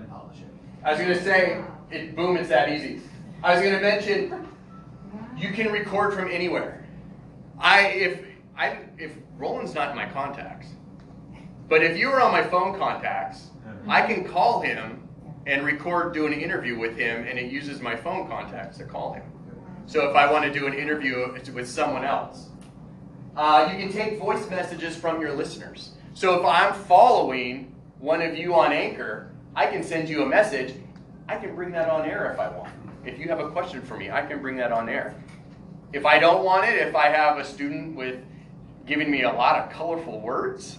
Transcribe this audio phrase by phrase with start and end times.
[0.00, 0.48] then publish it.
[0.84, 3.02] I was gonna say, it, boom, it's that easy.
[3.42, 4.48] I was gonna mention,
[5.36, 6.84] you can record from anywhere.
[7.58, 8.20] I if
[8.56, 10.68] I if Roland's not in my contacts,
[11.68, 13.50] but if you were on my phone contacts,
[13.86, 15.08] I can call him
[15.46, 19.14] and record do an interview with him, and it uses my phone contacts to call
[19.14, 19.22] him.
[19.86, 22.48] So if I want to do an interview with someone else,
[23.36, 25.92] uh, you can take voice messages from your listeners.
[26.14, 29.30] So if I'm following one of you on Anchor,
[29.60, 30.72] I can send you a message.
[31.28, 32.72] I can bring that on air if I want.
[33.04, 35.14] If you have a question for me, I can bring that on air.
[35.92, 38.24] If I don't want it, if I have a student with
[38.86, 40.78] giving me a lot of colorful words,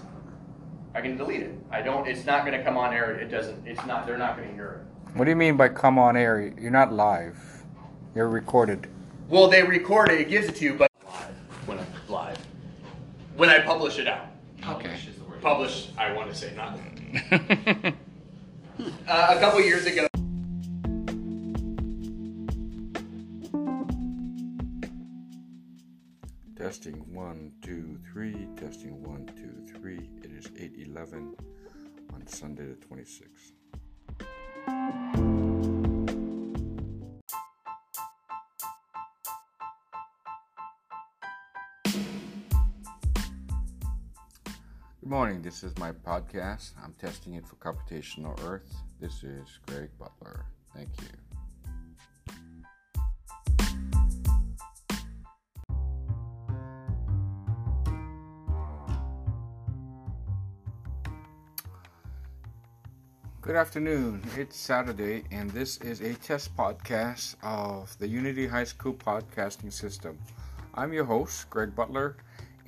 [0.96, 1.56] I can delete it.
[1.70, 2.08] I don't.
[2.08, 3.12] It's not going to come on air.
[3.12, 3.68] It doesn't.
[3.68, 4.08] It's not.
[4.08, 5.16] They're not going to hear it.
[5.16, 6.52] What do you mean by come on air?
[6.60, 7.38] You're not live.
[8.16, 8.88] You're recorded.
[9.30, 10.22] Well, they record it.
[10.22, 11.36] It gives it to you, but live
[11.68, 12.40] when I'm live.
[13.36, 14.26] When I publish it out.
[14.68, 14.88] Okay.
[14.88, 15.40] Publish is the word.
[15.40, 15.90] Publish.
[16.00, 16.80] I want to say not.
[19.22, 20.08] uh, a couple years ago.
[26.58, 28.48] Testing one, two, three.
[28.56, 30.10] Testing one, two, three.
[30.24, 31.36] It is 8 11
[32.14, 33.61] on Sunday the 26th.
[45.02, 45.42] Good morning.
[45.42, 46.74] This is my podcast.
[46.84, 48.72] I'm testing it for computational Earth.
[49.00, 50.44] This is Greg Beutler.
[50.76, 51.08] Thank you.
[63.42, 64.22] Good afternoon.
[64.38, 70.20] It's Saturday, and this is a test podcast of the Unity High School podcasting system.
[70.76, 72.14] I'm your host, Greg Beutler,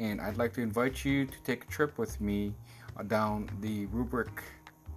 [0.04, 2.54] and I'd like to invite you to take a trip with me
[2.98, 4.44] uh, down the rubric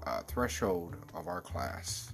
[0.05, 2.13] uh, threshold of our class.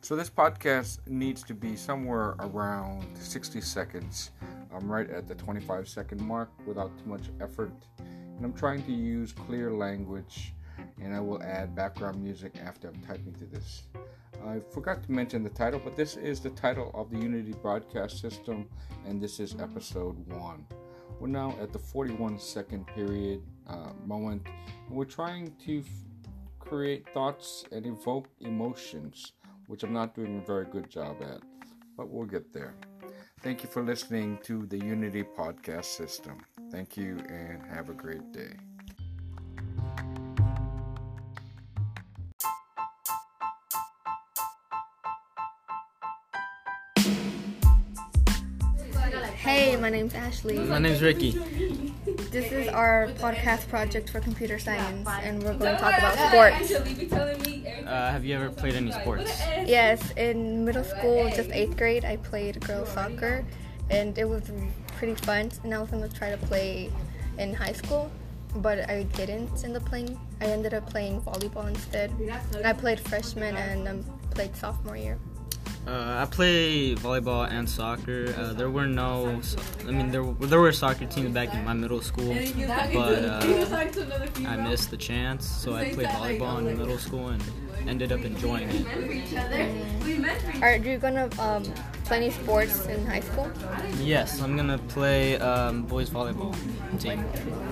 [0.00, 4.32] So, this podcast needs to be somewhere around 60 seconds.
[4.74, 8.92] I'm right at the 25 second mark without too much effort, and I'm trying to
[8.92, 10.52] use clear language
[11.00, 13.84] and I will add background music after I'm typing to this.
[14.44, 18.20] I forgot to mention the title, but this is the title of the Unity Broadcast
[18.20, 18.68] System,
[19.06, 20.66] and this is episode one.
[21.22, 24.42] We're now at the 41 second period uh, moment,
[24.88, 25.86] and we're trying to f-
[26.58, 29.30] create thoughts and evoke emotions,
[29.68, 31.38] which I'm not doing a very good job at,
[31.96, 32.74] but we'll get there.
[33.40, 36.38] Thank you for listening to the Unity Podcast System.
[36.72, 38.56] Thank you, and have a great day.
[49.42, 50.56] Hey, my name's Ashley.
[50.56, 51.32] My name's Ricky.
[52.30, 56.72] This is our podcast project for computer science, and we're going to talk about sports.
[56.72, 59.36] Uh, have you ever played any sports?
[59.66, 63.44] Yes, in middle school, just eighth grade, I played girls soccer,
[63.90, 64.48] and it was
[64.96, 65.50] pretty fun.
[65.64, 66.92] And I was going to try to play
[67.36, 68.12] in high school,
[68.54, 70.20] but I didn't end up playing.
[70.40, 72.12] I ended up playing volleyball instead.
[72.64, 75.18] I played freshman and um, played sophomore year.
[75.84, 78.32] Uh, I play volleyball and soccer.
[78.38, 79.40] Uh, there were no,
[79.86, 82.32] I mean, there there were soccer teams back in my middle school,
[82.94, 83.40] but uh,
[84.46, 85.44] I missed the chance.
[85.44, 87.42] So I played volleyball in middle school and
[87.88, 90.62] ended up enjoying it.
[90.62, 91.64] Are you going to um,
[92.04, 93.50] play any sports in high school?
[93.98, 96.54] Yes, I'm gonna play um, boys volleyball
[97.00, 97.24] team.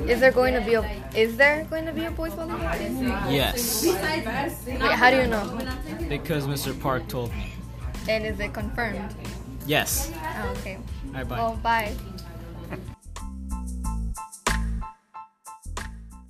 [0.08, 0.82] Is there going to be a
[1.14, 3.06] is there going to be a boys volleyball team?
[3.30, 5.46] Yes, Wait, how do you know?
[6.08, 6.74] because Mr.
[6.80, 7.52] Park told me.
[8.08, 9.14] And is it confirmed?
[9.66, 10.10] Yes.
[10.38, 10.76] Oh, okay.
[10.76, 11.36] All right, bye.
[11.36, 11.94] Well, bye.